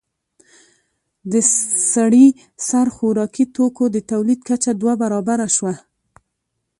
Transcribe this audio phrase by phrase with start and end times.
[1.31, 1.33] د
[1.93, 2.27] سړي
[2.67, 5.75] سر خوراکي توکو د تولید کچه دوه برابره شوه